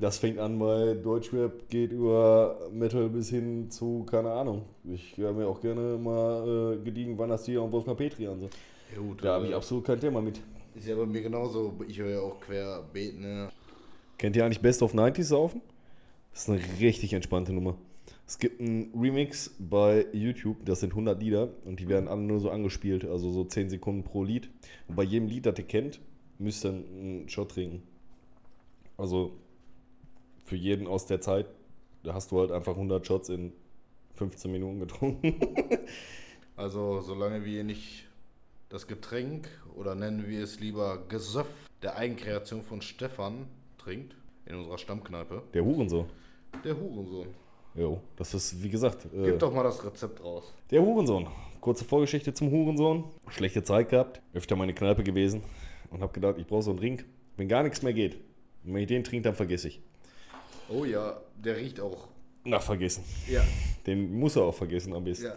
[0.00, 4.64] Das fängt an bei Deutschrap, geht über Metal bis hin zu, keine Ahnung.
[4.84, 8.40] Ich höre mir auch gerne mal äh, gediegen Weihnachtslieder und Wolfgang Petri an.
[8.40, 8.48] So.
[8.94, 9.24] Ja, gut.
[9.24, 10.40] Da habe äh, ich absolut kein Thema mit.
[10.74, 11.74] Ist ja bei mir genauso.
[11.86, 13.50] Ich höre ja auch querbeet, ne?
[14.20, 15.62] Kennt ihr eigentlich Best of 90s saufen?
[16.30, 17.78] Das ist eine richtig entspannte Nummer.
[18.26, 22.38] Es gibt einen Remix bei YouTube, das sind 100 Lieder und die werden alle nur
[22.38, 24.50] so angespielt, also so 10 Sekunden pro Lied.
[24.88, 26.00] Und bei jedem Lied, das ihr kennt,
[26.36, 27.82] müsst ihr einen Shot trinken.
[28.98, 29.32] Also
[30.44, 31.46] für jeden aus der Zeit,
[32.02, 33.54] da hast du halt einfach 100 Shots in
[34.16, 35.40] 15 Minuten getrunken.
[36.56, 38.06] Also, solange wir nicht
[38.68, 41.48] das Getränk oder nennen wir es lieber Gesöff
[41.80, 43.46] der Eigenkreation von Stefan
[43.80, 44.14] trinkt
[44.46, 46.06] in unserer Stammkneipe, Der Hurensohn.
[46.64, 47.28] der Hurensohn.
[47.74, 50.52] Jo, das ist, wie gesagt, äh, Gib doch mal das Rezept raus.
[50.70, 51.28] Der Hurensohn.
[51.60, 53.04] Kurze Vorgeschichte zum Hurensohn.
[53.28, 55.42] Schlechte Zeit gehabt, öfter meine Kneipe gewesen
[55.90, 57.04] und habe gedacht, ich brauche so einen Drink,
[57.36, 58.16] wenn gar nichts mehr geht.
[58.64, 59.80] Und wenn ich den trinke, dann vergesse ich.
[60.68, 62.08] Oh ja, der riecht auch.
[62.44, 63.04] Na, vergessen.
[63.28, 63.42] Ja,
[63.86, 65.26] Den muss er auch vergessen am besten.
[65.26, 65.34] ja.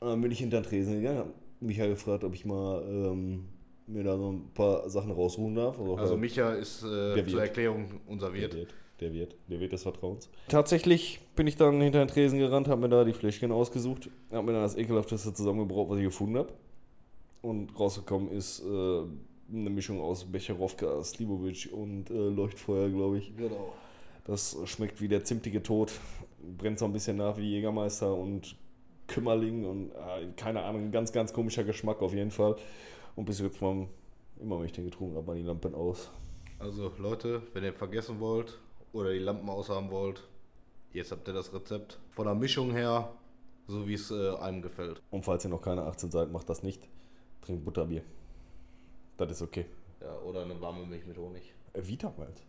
[0.00, 3.46] Dann bin ich hinter den Tresen gegangen, habe Michael gefragt, ob ich mal ähm,
[3.86, 5.78] mir da so ein paar Sachen rausruhen darf.
[5.78, 7.48] Also, Also Micha ist äh, Der zur Wirt.
[7.48, 8.54] Erklärung unser der Wirt.
[8.54, 10.28] Wirt, der Wirt, der Wirt des Vertrauens.
[10.48, 14.46] Tatsächlich bin ich dann hinter den Tresen gerannt, habe mir da die Fläschchen ausgesucht, habe
[14.46, 16.52] mir dann das ekelhafteste zusammengebraut, was ich gefunden habe.
[17.42, 18.64] Und rausgekommen ist äh,
[19.52, 23.36] eine Mischung aus Becherowka, Slivovic und äh, Leuchtfeuer, glaube ich.
[23.36, 23.72] Genau.
[24.26, 25.92] Das schmeckt wie der zimtige Tod,
[26.56, 28.56] brennt so ein bisschen nach wie Jägermeister und
[29.06, 32.56] Kümmerling und äh, keine Ahnung, ein ganz, ganz komischer Geschmack auf jeden Fall.
[33.16, 33.86] Und bis jetzt mal,
[34.40, 36.10] immer wenn ich den getrunken habe, waren die Lampen aus.
[36.58, 38.58] Also Leute, wenn ihr vergessen wollt
[38.92, 40.26] oder die Lampen aushaben wollt,
[40.92, 41.98] jetzt habt ihr das Rezept.
[42.10, 43.12] Von der Mischung her,
[43.66, 45.02] so wie es äh, einem gefällt.
[45.10, 46.88] Und falls ihr noch keine 18 seid, macht das nicht.
[47.42, 48.02] Trinkt Butterbier.
[49.16, 49.66] Das ist okay.
[50.00, 51.54] Ja, oder eine warme Milch mit Honig.
[51.72, 52.42] Äh, Vitamalz.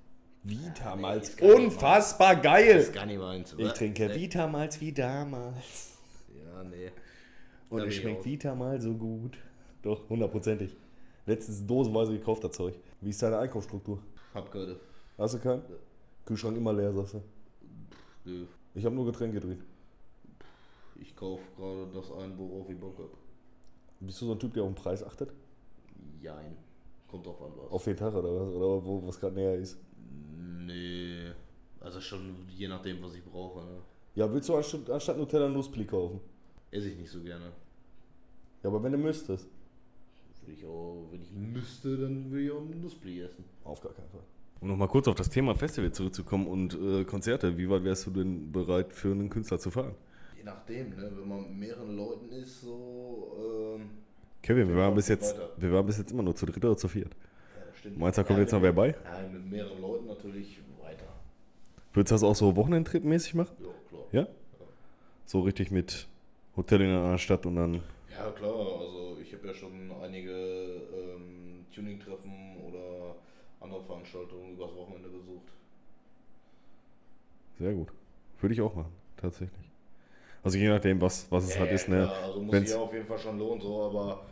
[0.43, 1.23] Vitamalz.
[1.23, 2.77] nee, ist gar nicht Unfassbar Das geil!
[2.77, 3.55] ist gar nicht meins.
[3.57, 4.15] Ich trinke nee.
[4.15, 5.97] Vitamalz wie damals.
[6.35, 6.91] Ja, nee.
[7.69, 8.25] Und es schmeckt.
[8.25, 9.37] Vitamal so gut.
[9.85, 10.75] Doch, hundertprozentig.
[11.27, 12.73] Letztens dosenweise gekauft, das Zeug.
[13.01, 13.99] Wie ist deine Einkaufsstruktur?
[14.33, 14.79] Hab gerade.
[15.15, 15.61] Hast du keinen?
[16.25, 17.21] Kühlschrank immer leer, sagst du.
[18.25, 18.45] Nö.
[18.73, 19.61] Ich habe nur Getränke drin.
[20.99, 23.11] Ich kauf gerade das ein, worauf ich Bock hab.
[23.99, 25.31] Bist du so ein Typ, der auf den Preis achtet?
[26.19, 26.57] Jein.
[27.07, 27.71] Kommt drauf an was.
[27.71, 28.49] Auf den Tag oder was?
[28.49, 29.77] Oder wo, was gerade näher ist?
[30.65, 31.29] Nee.
[31.79, 33.59] Also schon je nachdem, was ich brauche.
[33.59, 33.77] Ne?
[34.15, 36.21] Ja, willst du anstatt, anstatt Nutella Nussbli kaufen?
[36.71, 37.51] Esse ich nicht so gerne.
[38.63, 39.47] Ja, aber wenn du müsstest.
[40.45, 43.43] Würde ich auch, wenn ich müsste, dann würde ich auch einen Nussbli essen.
[43.63, 44.21] Auf gar keinen Fall.
[44.61, 47.57] Um nochmal kurz auf das Thema Festival zurückzukommen und äh, Konzerte.
[47.57, 49.95] Wie weit wärst du denn bereit, für einen Künstler zu fahren?
[50.37, 51.11] Je nachdem, ne?
[51.17, 53.75] wenn man mit mehreren Leuten ist, so.
[53.77, 53.89] Ähm,
[54.43, 55.49] Kevin, wir Ja, waren bis jetzt, weiter.
[55.57, 57.13] wir waren bis jetzt immer nur zu dritt oder zu viert.
[57.13, 57.97] ja, das stimmt.
[57.97, 58.89] Meinst du, da kommt ja, jetzt noch wer bei?
[58.89, 61.05] Ja, mit mehreren Leuten natürlich weiter.
[61.93, 63.55] Würdest du das auch so Wochenendtrip-mäßig machen?
[63.59, 64.03] Ja, klar.
[64.11, 64.27] Ja?
[65.25, 66.07] So richtig mit
[66.55, 67.73] Hotel in einer Stadt und dann.
[68.11, 69.04] Ja, klar, also
[71.75, 73.15] Tuning-Treffen oder
[73.59, 75.47] andere Veranstaltungen übers Wochenende besucht.
[77.59, 77.89] Sehr gut.
[78.41, 79.69] Würde ich auch machen, tatsächlich.
[80.43, 82.09] Also je nachdem, was, was es halt ist, ne?
[82.11, 84.25] Ja, also muss Wenn's- sich ja auf jeden Fall schon lohnen, so, aber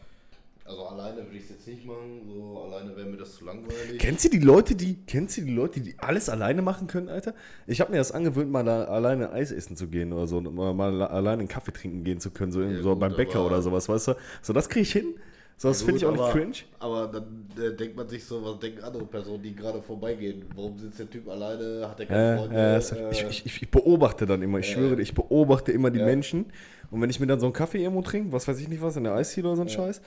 [0.66, 3.98] also alleine würde ich es jetzt nicht machen, so alleine wäre mir das zu langweilig.
[3.98, 7.34] Kennst du die Leute, die, kennst du die Leute, die alles alleine machen können, Alter?
[7.66, 10.74] Ich habe mir das angewöhnt, mal da alleine Eis essen zu gehen oder so, mal,
[10.74, 13.62] mal alleine einen Kaffee trinken gehen zu können, so, Ja, so gut, beim Bäcker oder
[13.62, 14.16] sowas, weißt du?
[14.42, 15.16] So, das kriege ich hin.
[15.58, 16.54] So, das Ja, finde ich auch aber- cringe.
[16.80, 20.44] Aber dann äh, denkt man sich so, was denken andere Personen, die gerade vorbeigehen?
[20.56, 21.88] Warum sitzt der Typ alleine?
[21.88, 22.56] Hat er keine Äh, Freunde?
[22.58, 26.00] äh, Äh, ich, ich, ich, beobachte dann immer, ich Ja, schwöre ich beobachte immer die.
[26.00, 26.46] Menschen.
[26.92, 28.98] Und wenn ich mir dann so einen Kaffee irgendwo trinke, was weiß ich nicht was,
[28.98, 30.02] in der Eisdiele oder so ein Scheiß,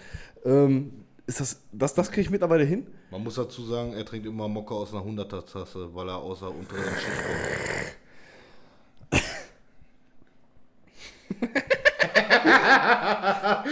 [0.44, 0.92] ähm,
[1.26, 2.86] ist das, das, das kriege ich mittlerweile hin.
[3.10, 6.48] Man muss dazu sagen, er trinkt immer Mokka aus einer 100er Tasse, weil er außer
[6.50, 7.16] unteren Schicht
[9.10, 9.22] kommt.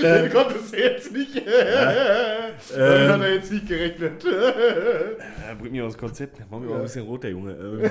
[0.02, 1.36] Den konntest du jetzt nicht.
[1.36, 4.24] Damit hat er jetzt nicht gerechnet.
[4.24, 6.38] Ja, bringt mich aus dem Konzept.
[6.50, 7.52] Mach mir mal ein bisschen rot, der Junge.
[7.52, 7.90] Ähm.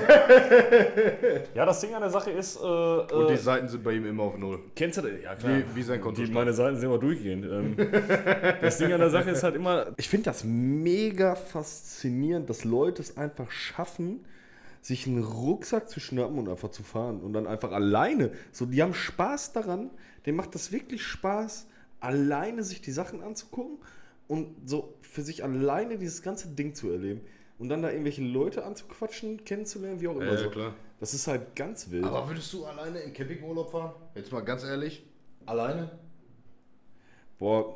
[1.54, 4.06] ja, das Ding an der Sache ist, äh, Und die äh, Seiten sind bei ihm
[4.06, 4.60] immer auf Null.
[4.74, 5.12] kennst du das?
[5.22, 5.58] Ja, klar.
[5.58, 6.22] Wie, wie sein Konto.
[6.22, 7.44] Die, meine Seiten sind immer durchgehend.
[7.44, 7.76] Ähm,
[8.60, 13.02] das Ding an der Sache ist halt immer, ich finde das mega faszinierend, dass Leute
[13.02, 14.24] es einfach schaffen,
[14.84, 18.32] sich einen Rucksack zu schnappen und einfach zu fahren und dann einfach alleine.
[18.52, 19.88] So, die haben Spaß daran,
[20.26, 21.66] denen macht das wirklich Spaß,
[22.00, 23.78] alleine sich die Sachen anzugucken
[24.28, 27.22] und so für sich alleine dieses ganze Ding zu erleben.
[27.58, 30.32] Und dann da irgendwelche Leute anzuquatschen, kennenzulernen, wie auch immer.
[30.32, 30.50] Ja, so.
[30.50, 30.74] klar.
[31.00, 32.04] Das ist halt ganz wild.
[32.04, 33.94] Aber würdest du alleine in Campingurlaub fahren?
[34.14, 35.02] Jetzt mal ganz ehrlich.
[35.46, 35.92] Alleine?
[37.38, 37.74] Boah,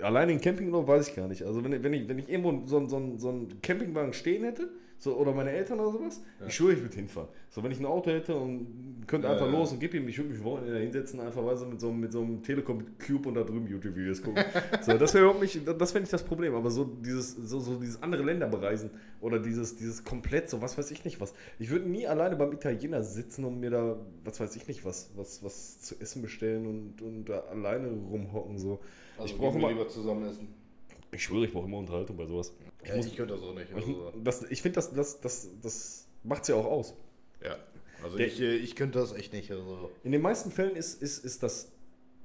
[0.00, 1.42] alleine in Campingurlaub weiß ich gar nicht.
[1.42, 4.68] Also wenn, ich- wenn, ich, wenn ich irgendwo so, so, so einen Campingwagen stehen hätte,
[5.00, 7.30] so, oder meine Eltern oder sowas, ich schwöre, ich würde hinfahren.
[7.48, 9.52] So, wenn ich ein Auto hätte und könnte Ja, einfach ja.
[9.52, 12.20] los und gib ihm, ich würde mich Wochenende hinsetzen, einfach weil mit so, mit so
[12.20, 14.44] einem Telekom Cube und da drüben YouTube-Videos gucken.
[14.82, 16.54] so, das wäre überhaupt nicht, das wäre nicht das Problem.
[16.54, 18.90] Aber so dieses, so, so dieses andere Länder bereisen
[19.22, 21.32] oder dieses, dieses komplett, so was weiß ich nicht was.
[21.58, 25.12] Ich würde nie alleine beim Italiener sitzen und mir da, was weiß ich nicht was,
[25.16, 28.58] was, was zu essen bestellen und, und da alleine rumhocken.
[28.58, 28.80] So.
[29.24, 30.48] ich brauche lieber zusammen essen.
[31.10, 32.52] ich schwöre, ich brauche immer Unterhaltung bei sowas.
[32.86, 33.70] Ja, ich könnte das auch nicht.
[33.70, 36.94] Ich, Also, das, ich finde, das, das, das, das macht es ja auch aus.
[37.44, 37.56] ja.
[38.02, 39.50] also Der- ich, äh, ich könnte das echt nicht.
[39.50, 39.90] Also.
[40.04, 41.70] In den meisten Fällen ist, ist, ist das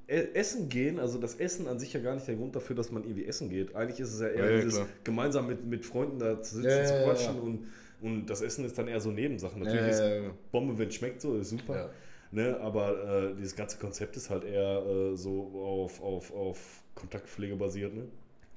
[0.08, 2.92] E- Essen gehen, also das Essen an sich ja gar nicht der Grund dafür, dass
[2.92, 3.76] man irgendwie essen geht.
[3.76, 4.88] Eigentlich ist es ja eher Ja, ja, dieses klar.
[5.04, 7.40] gemeinsam mit, mit Freunden da zu sitzen, Ja, zu quatschen.
[7.40, 7.68] Und,
[8.02, 9.62] und das Essen ist dann eher so Nebensachen.
[9.62, 10.04] Natürlich ist
[10.52, 11.90] Bombe, wenn es schmeckt, so ist super.
[12.32, 17.56] Ne, aber äh, dieses ganze Konzept ist halt eher äh, so auf, auf, auf Kontaktpflege
[17.56, 17.94] basiert.
[17.94, 18.04] Ne?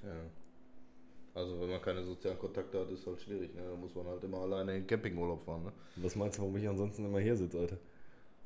[0.03, 0.09] ja.
[1.35, 3.55] Also wenn man keine sozialen Kontakte hat, ist halt schwierig.
[3.55, 3.63] Ne?
[3.71, 5.65] Da muss man halt immer alleine in den Campingurlaub fahren.
[5.65, 5.73] Ne?
[5.97, 7.79] Was meinst du, warum ich ansonsten immer hier sitze, Alter?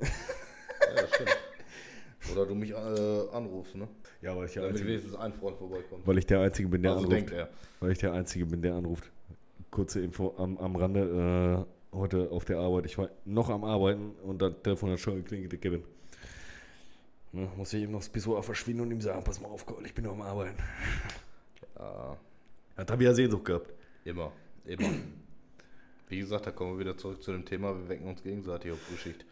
[0.00, 0.06] Ja,
[0.94, 1.36] das stimmt.
[2.32, 2.74] Oder du mich äh,
[3.32, 3.88] anrufst, ne?
[4.20, 6.06] Ja, weil ich der Damit Einzige, wenigstens ein Freund vorbeikommt.
[6.06, 7.16] weil ich der Einzige bin, der also anruft.
[7.16, 7.48] denkt er.
[7.80, 9.10] Weil ich der Einzige bin, der anruft.
[9.70, 11.66] Kurze Info am, am Rande.
[11.66, 12.86] Äh, heute auf der Arbeit.
[12.86, 15.84] Ich war noch am Arbeiten und das Telefon hat schon geklingelt, der Kevin.
[17.32, 19.86] Ne, muss ich eben noch das Pissoir verschwinden und ihm sagen, pass mal auf, Cole,
[19.86, 20.56] ich bin noch am Arbeiten.
[21.78, 22.16] Ja,
[22.76, 23.72] Hat er wieder Sehnsucht gehabt.
[24.04, 24.32] immer.
[24.64, 24.88] Immer.
[26.08, 28.78] Wie gesagt, da kommen wir wieder zurück zu dem Thema, wir wecken uns gegenseitig auf
[28.80, 29.24] Frühschicht.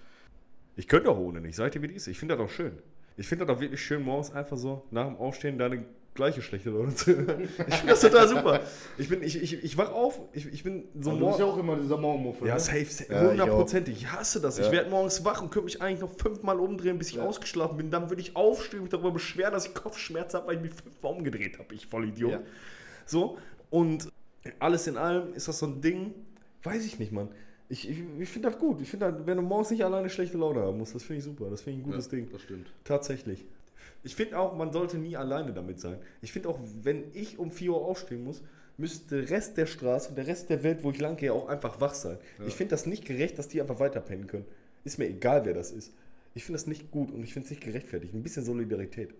[0.77, 2.07] Ich könnte auch ohne nicht, sag dir, wie die ist.
[2.09, 2.73] Ich finde das auch schön.
[3.17, 6.71] Ich finde das auch wirklich schön, morgens einfach so nach dem Aufstehen deine gleiche schlechte
[6.71, 7.43] Laune zu hören.
[7.69, 8.61] Ich finde das total super.
[8.99, 11.39] Ich, bin, ich, ich, ich wach auf, ich, ich bin so Und du bist morgens.
[11.39, 12.49] ja auch immer dieser Morgenmuffel.
[12.49, 12.61] Ja, ne?
[12.61, 13.97] safe, safe Ja, ich hundertprozentig.
[13.99, 14.59] Ich, hasse das.
[14.59, 14.73] Ich Ja.
[14.73, 17.25] werde morgens wach und könnte mich eigentlich noch fünfmal umdrehen, bis ich Ja.
[17.25, 17.91] ausgeschlafen bin.
[17.91, 20.73] Dann würde ich aufstehen und mich darüber beschweren, dass ich Kopfschmerzen habe, weil ich mich
[20.75, 21.75] fünfmal umgedreht habe.
[21.75, 22.41] Ich voll Idiot.
[23.11, 23.39] So,
[23.71, 24.09] und
[24.61, 26.15] alles in allem ist das so ein Ding,
[26.63, 27.29] weiß ich nicht, Mann.
[27.69, 28.81] Ich, ich, ich finde das gut.
[28.81, 31.51] Ich finde, wenn du morgens nicht alleine schlechte Laune haben musst, das finde ich super.
[31.51, 32.29] Das finde ich ein gutes ja, Ding.
[32.31, 32.69] Das stimmt.
[32.85, 33.45] Tatsächlich.
[34.05, 35.99] Ich finde auch, man sollte nie alleine damit sein.
[36.23, 38.43] Ich finde auch, wenn ich um 4 Uhr aufstehen muss,
[38.77, 41.49] müsste der Rest der Straße und der Rest der Welt, wo ich lang gehe, auch
[41.49, 42.19] einfach wach sein.
[42.39, 42.47] Ja.
[42.47, 44.47] Ich finde das nicht gerecht, dass die einfach weiterpennen können.
[44.85, 45.93] Ist mir egal, wer das ist.
[46.35, 48.15] Ich finde das nicht gut und ich finde es nicht gerechtfertigt.
[48.15, 49.11] Ein bisschen Solidarität.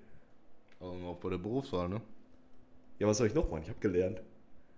[0.79, 2.01] Aber auch bei der Berufswahl, ne?
[3.01, 3.63] Ja, was soll ich noch machen?
[3.65, 4.23] Ich habe gelernt.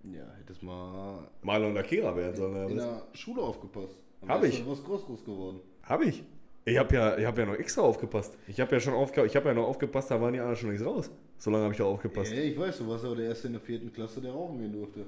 [0.04, 2.70] Ja, hättest mal Maler und Lackierer werden sollen.
[2.70, 3.94] in Ja, der Schule aufgepasst.
[4.26, 4.64] Hab wärst ich.
[4.64, 5.60] du was Größeres geworden.
[5.82, 6.22] habe ich.
[6.64, 8.38] Ich habe ja, ich hab ja noch extra aufgepasst.
[8.46, 10.68] Ich habe ja schon aufge ich habe ja noch aufgepasst, da waren die anderen schon
[10.70, 11.10] längst raus.
[11.36, 12.32] So lange habe ich da aufgepasst.
[12.32, 14.72] Ja, ich weiß, du warst aber der Erste in der vierten Klasse, der rauchen gehen
[14.72, 15.04] durfte.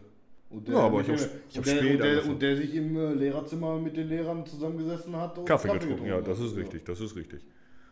[0.51, 2.75] Und Ja, aber ich hab- ich hab und der, spät und der, und der sich
[2.75, 6.85] im äh, Lehrerzimmer mit den Lehrern zusammengesessen hat und Kaffee getrunken, ja, das ist richtig,
[6.85, 7.41] das ist richtig.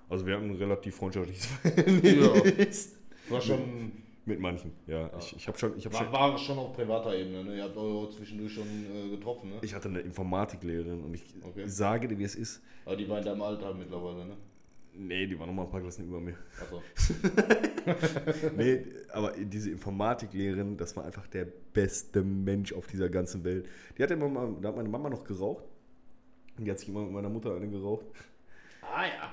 [0.09, 1.71] Also wir haben ein relativ freundschaftliches Ja.
[1.71, 2.97] Verhältnis.
[3.29, 3.93] War schon,
[4.25, 5.11] Mit manchen, ja.
[5.19, 7.57] Ich, ich habe schon, ich habe schon, war, war schon auf privater Ebene, ne?
[7.57, 9.57] Ihr habt euch auch zwischendurch schon äh, getroffen, ne?
[9.63, 11.65] ich hatte eine Informatiklehrerin und ich Okay.
[11.67, 12.63] sage dir, wie es ist.
[12.85, 14.37] Aber die war in deinem Alter mittlerweile, ne?
[14.95, 16.37] Nee, die war noch mal ein paar Klassen über mir.
[16.61, 16.83] Also,
[18.57, 23.67] nee, aber diese Informatiklehrerin, das war einfach der beste Mensch auf dieser ganzen Welt.
[23.97, 25.65] Die hat immer mal, da hat meine Mama noch geraucht.
[26.59, 28.05] Und die hat sich immer mit meiner Mutter eine geraucht.
[28.83, 29.33] ah ja.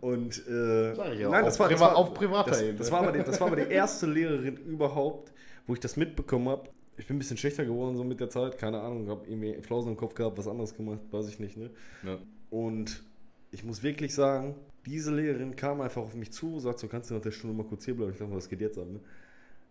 [0.00, 2.78] Und äh, Sag ich ja, nein, auf das war, das war auf privater das, Ebene.
[2.78, 5.32] das, war aber die, das war aber die erste Lehrerin überhaupt,
[5.66, 6.68] wo ich das mitbekommen habe.
[6.96, 9.90] Ich bin ein bisschen schlechter geworden so mit der Zeit, keine Ahnung, habe irgendwie Flausen
[9.92, 11.56] im Kopf gehabt, was anderes gemacht, weiß ich nicht.
[11.56, 11.70] Ne?
[12.04, 12.18] Ja.
[12.50, 13.02] Und
[13.50, 14.54] ich muss wirklich sagen,
[14.86, 17.66] diese Lehrerin kam einfach auf mich zu, sagt so, kannst du nach der Stunde mal
[17.66, 18.12] kurz hier bleiben?
[18.12, 18.86] Ich dachte, was geht jetzt ab?
[18.86, 19.00] Ne?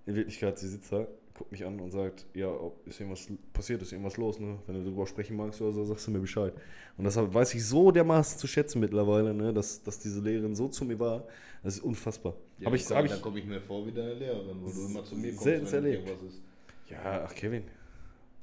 [0.05, 3.81] In Wirklichkeit, sie sitzt da, guckt mich an und sagt, ja, ob ist irgendwas passiert,
[3.81, 4.59] ist irgendwas los, ne?
[4.67, 6.53] Wenn du darüber sprechen magst oder so, sagst du mir Bescheid.
[6.97, 9.51] Und deshalb weiß ich so dermaßen zu schätzen mittlerweile, ne?
[9.53, 11.23] dass, dass diese Lehrerin so zu mir war,
[11.63, 12.35] das ist unfassbar.
[12.59, 14.69] Ja, hab ich, komm, hab ich, dann komme ich mir vor wie deine Lehrerin, wo
[14.69, 16.07] du immer zu mir kommst, wenn erlebt.
[16.07, 16.41] irgendwas ist.
[16.89, 17.63] ja, ach Kevin,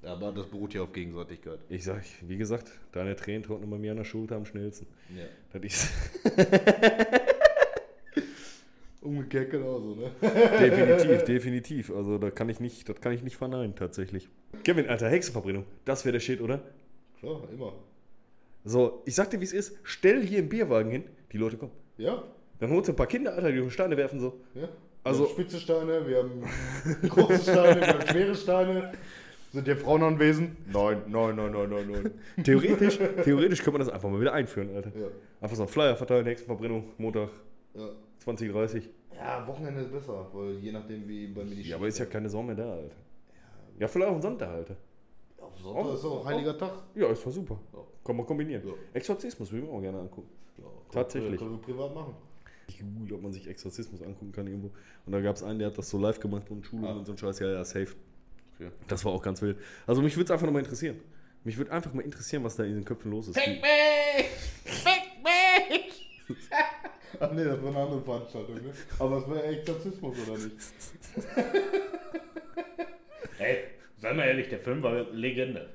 [0.03, 1.61] aber das beruht ja auf Gegenseitigkeit.
[1.69, 4.87] ich sag, wie gesagt, deine Tränen trocknen bei mir an der Schulter am schnellsten.
[5.17, 5.25] Ja.
[5.53, 5.89] Das ist
[9.21, 10.11] Umgekehrt genauso, ne?
[10.23, 11.91] definitiv, definitiv.
[11.95, 14.29] Also da kann ich nicht, das kann ich nicht verneinen, tatsächlich.
[14.65, 16.61] Kevin, Alter, Hexenverbrennung, das wäre der Shit, oder?
[17.19, 17.73] Klar, immer.
[18.65, 19.77] So, ich sag dir, wie es ist.
[19.83, 21.73] Stell hier einen Bierwagen hin, die Leute kommen.
[21.99, 22.23] Ja,
[22.59, 24.41] Dann holst du ein paar Kinder, Alter, die Steine werfen so.
[24.55, 24.69] ja.
[25.03, 28.93] Also- wir haben spitze Steine, wir haben große Steine, wir haben schwere Steine.
[29.53, 30.51] Sind hier Frauen anwesend?
[30.73, 31.91] Nein, nein, nein, nein, nein,
[32.37, 32.45] nein.
[32.45, 34.93] Theoretisch, theoretisch könnte man das einfach mal wieder einführen, Alter.
[34.97, 35.07] Ja,
[35.41, 37.31] Einfach so einen Flyer verteilen, Hexenverbrennung, Montag
[37.75, 37.89] ja.
[38.21, 38.89] 2030.
[39.21, 42.07] Ja, Wochenende ist besser, weil je nachdem, wie bei mir die Ja, aber ist ja
[42.07, 42.97] keine Sau mehr da, Alter.
[43.79, 44.77] Ja, vielleicht auch ein Sonntag, Alter.
[45.39, 46.73] Auf Sonntag ist auch heiliger Tag.
[46.95, 47.59] Ja, ist doch super.
[47.73, 47.79] Ja.
[48.05, 48.67] Kann man kombinieren.
[48.67, 48.73] Ja.
[48.95, 50.29] Exorzismus würde ich mir auch gerne angucken.
[50.59, 51.39] Ja, Tatsächlich.
[51.39, 52.15] Können wir privat machen.
[52.69, 54.71] Ich gegoogelt, ob man sich Exorzismus angucken kann irgendwo.
[55.07, 56.93] Und da gab es einen, der hat das so live gemacht und Schulung Ah.
[56.93, 57.41] und so ein Scheiß.
[57.41, 57.89] Ja, ja, safe.
[58.59, 58.71] Okay.
[58.89, 59.59] Das war auch ganz wild.
[59.87, 60.97] Also mich würde es einfach nochmal interessieren.
[61.45, 63.37] Mich würde einfach mal interessieren, was da in den Köpfen los ist.
[63.37, 63.45] Mich!
[63.45, 65.00] Fick mich!
[67.21, 68.73] Ach nee, das war eine andere Veranstaltung, ne?
[68.99, 70.57] Aber es war Exorzismus, oder nicht?
[73.41, 73.57] Hey,
[73.97, 75.71] sei mal ehrlich, der Film war Legende.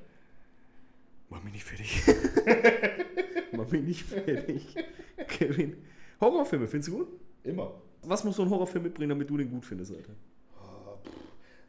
[1.28, 2.00] Mach mich nicht fertig.
[3.52, 4.76] Mach mich nicht fertig.
[5.26, 5.76] Kevin.
[6.20, 7.08] Horrorfilme, findest du gut?
[7.42, 7.74] Immer.
[8.02, 10.12] Was muss so ein Horrorfilm mitbringen, damit du den gut findest, Alter?
[10.60, 10.96] Ah.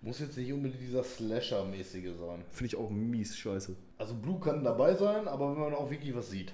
[0.04, 2.46] Muss jetzt nicht unbedingt dieser Slasher-mäßige sein.
[2.52, 3.76] Finde ich auch mies scheiße.
[3.98, 6.54] Also Blue kann dabei sein, aber wenn man auch wirklich was sieht.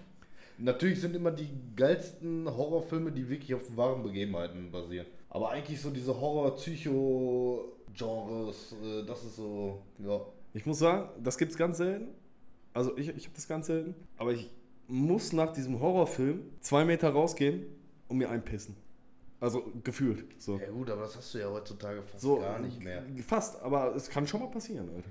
[0.57, 5.07] Natürlich sind immer die geilsten Horrorfilme, die wirklich auf wahren Begebenheiten basieren.
[5.29, 10.21] Aber eigentlich so diese Horror-Psycho-Genres, äh, das ist so, ja.
[10.53, 12.07] Ich muss sagen, das gibt's ganz selten.
[12.73, 13.95] Also ich, ich habe das ganz selten.
[14.17, 14.49] Aber ich
[14.87, 17.65] muss nach diesem Horrorfilm zwei Meter rausgehen
[18.07, 18.75] und mir einpissen.
[19.39, 20.25] Also gefühlt.
[20.41, 20.57] So.
[20.57, 23.03] Ja gut, aber das hast du ja heutzutage fast so gar nicht mehr.
[23.25, 25.09] Fast, aber es kann schon mal passieren, Alter.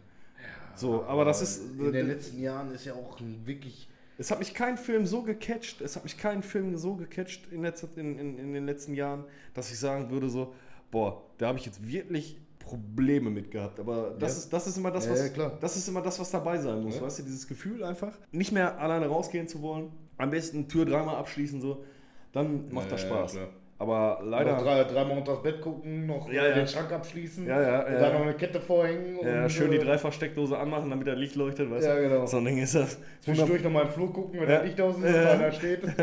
[0.74, 1.78] so, aber das ist.
[1.78, 3.90] In den letzten Jahren ist ja auch ein wirklich.
[4.22, 7.62] Es hat mich kein Film so gecatcht, es hat mich kein Film so gecatcht in,
[7.62, 10.54] letzter, in, in, in den letzten Jahren, dass ich sagen würde so,
[10.92, 13.80] boah, da habe ich jetzt wirklich Probleme mit gehabt.
[13.80, 14.38] Aber das, Ja.
[14.38, 16.94] ist, das ist immer das, was ja, das ist immer das, was dabei sein muss.
[16.96, 17.02] Ja.
[17.02, 21.16] Weißt du, dieses Gefühl einfach, nicht mehr alleine rausgehen zu wollen, am besten Tür dreimal
[21.16, 21.82] abschließen, so,
[22.30, 23.32] dann macht das Spaß.
[23.32, 23.48] klar.
[23.82, 24.52] Aber leider.
[24.52, 26.54] Noch drei, dreimal unter das Bett gucken, noch Ja, ja.
[26.54, 27.98] den Schrank abschließen, Ja, ja, und ja.
[27.98, 29.18] dann noch eine Kette vorhängen.
[29.20, 32.02] ja, und, schön die äh, Dreifachsteckdose anmachen, damit das Licht leuchtet, weißt Ja, du?
[32.02, 32.24] genau.
[32.26, 32.96] So ein Ding ist das.
[33.22, 34.58] Zwischendurch nochmal im Flur gucken, wenn Ja.
[34.58, 35.20] der Licht aus ist Ja.
[35.22, 35.80] und einer steht.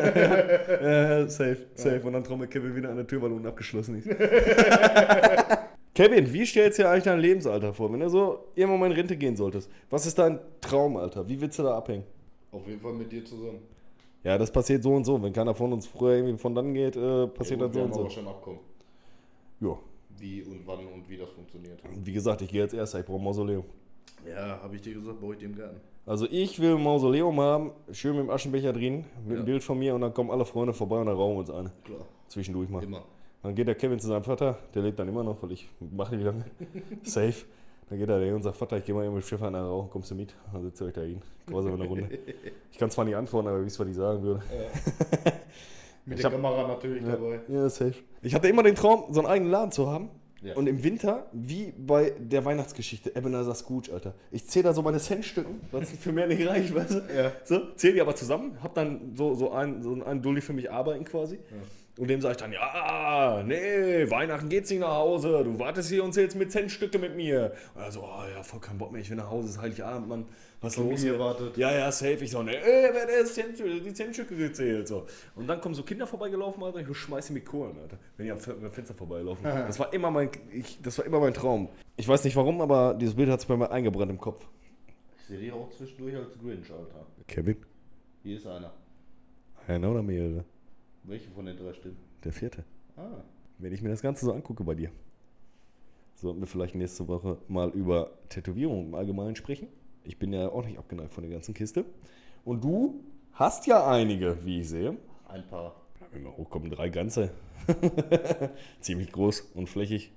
[0.81, 2.01] Ja, safe, safe.
[2.03, 4.09] Und dann trommelt Kevin wieder an der Tür, weil unten abgeschlossen ist.
[5.95, 7.91] Kevin, wie stellst du dir eigentlich dein Lebensalter vor?
[7.93, 11.27] Wenn du so irgendwann mal in Rente gehen solltest, was ist dein Traumalter?
[11.27, 12.03] Wie willst du da abhängen?
[12.51, 13.59] Auf jeden Fall mit dir zusammen.
[14.23, 15.21] Ja, das passiert so und so.
[15.21, 17.85] Wenn keiner von uns früher irgendwie von dann geht, äh, passiert ja, gut, so wir
[17.85, 18.09] und so.
[18.09, 18.59] schon Abkommen,
[19.61, 19.77] Ja,
[20.17, 21.79] wie und wann und wie das funktioniert.
[22.03, 23.63] wie gesagt, ich gehe als erster, ich brauche ein Mausoleum.
[24.27, 25.79] Ja, habe ich dir gesagt, brauche ich dir im Garten.
[26.05, 29.35] Also ich will ein Mausoleum haben, schön mit dem Aschenbecher drin, mit Ja.
[29.37, 31.49] einem Bild von mir und dann kommen alle Freunde vorbei und dann rauchen wir uns
[31.51, 31.71] eine.
[31.85, 32.83] Klar, Zwischendurch mal.
[32.83, 33.03] immer.
[33.41, 36.15] Dann geht der Kevin zu seinem Vater, der lebt dann immer noch, weil ich mache
[36.15, 36.43] nicht lange.
[37.03, 37.45] Safe.
[37.89, 39.89] Dann geht er der und sagt, Vater, ich gehe mal eben mit Stefan nach rauchen,
[39.89, 40.33] kommst du mit?
[40.53, 41.21] Dann sitzt ihr euch da hin.
[41.47, 42.07] Quasi eine Runde.
[42.71, 44.41] Ich kann zwar nicht antworten, aber wisst, was ich sagen würde.
[46.05, 47.39] Mit Ich der hab- Kamera natürlich Ja, dabei.
[47.49, 47.95] ja, safe.
[48.21, 50.09] Ich hatte immer den Traum, so einen eigenen Laden zu haben.
[50.41, 50.55] Ja.
[50.55, 54.13] Und im Winter, wie bei der Weihnachtsgeschichte, Ebenezer Scrooge, Alter.
[54.31, 57.01] Ich zähle da so meine Centstücken, was für mehr nicht reicht, weißt du?
[57.13, 57.33] Ja.
[57.43, 60.71] So, zähle die aber zusammen, hab dann so, so einen so einen Dulli für mich
[60.71, 61.39] arbeiten quasi.
[61.99, 66.01] Und dem sage ich dann, ja, nee, Weihnachten geht's nicht nach Hause, du wartest hier
[66.01, 67.51] und zählst mit Centstücke mit mir.
[67.75, 69.61] Und er so, oh ja, voll keinen Bock mehr, ich will nach Hause, es ist
[69.61, 70.25] Heiligabend, Mann,
[70.61, 71.19] was los Familie hier?
[71.19, 71.57] wartet.
[71.57, 72.23] Ja, ja, safe.
[72.23, 75.07] Ich so, nee, ey, wer hat Cent, die Centstücke gezählt, so.
[75.35, 78.31] Und dann kommen so Kinder vorbeigelaufen, Alter, ich schmeiß sie mit Kohlen, Alter, wenn die
[78.31, 79.43] am Fenster vorbeilaufen.
[79.67, 81.67] Das war immer mein, ich, das war immer mein Traum.
[81.97, 84.47] Ich weiß nicht warum, aber dieses Bild hat sich bei mir eingebrannt im Kopf.
[85.17, 87.05] Ich sehe dich auch zwischendurch als Grinch, Alter.
[87.27, 87.57] Kevin?
[88.23, 88.71] Hier ist einer.
[89.67, 90.45] Einer oder mehrere?
[91.03, 91.97] Welche von den drei stimmen?
[92.23, 92.63] Der vierte.
[92.95, 93.23] Ah.
[93.57, 94.91] Wenn ich mir das Ganze so angucke bei dir,
[96.15, 99.67] sollten wir vielleicht nächste Woche mal über Tätowierungen im Allgemeinen sprechen.
[100.03, 101.85] Ich bin ja auch nicht abgeneigt von der ganzen Kiste.
[102.43, 104.97] Und du hast ja einige, wie ich sehe.
[105.27, 105.75] Ein paar.
[106.11, 107.31] Wenn wir hochkommen, drei ganze.
[108.79, 110.11] Ziemlich groß und flächig,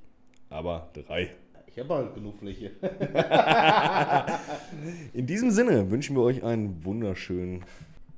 [0.48, 1.30] aber drei.
[1.66, 2.70] Ich habe halt genug Fläche.
[5.14, 7.64] In diesem Sinne wünschen wir euch einen wunderschönen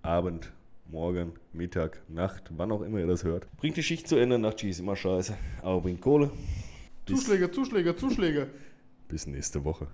[0.02, 0.52] Abend,
[0.94, 3.48] Morgen, Mittag, Nacht, wann auch immer ihr das hört.
[3.56, 6.30] Bringt die Schicht zu Ende, Nachtschicht ist immer scheiße, aber bringt Kohle.
[7.04, 8.46] Bis, Zuschläge, Zuschläge, Zuschläge.
[9.08, 9.88] bis nächste Woche.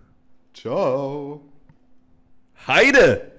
[0.52, 1.40] Ciao.
[2.66, 3.32] Heide!